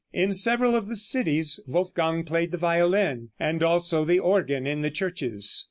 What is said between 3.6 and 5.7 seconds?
also the organ in the churches.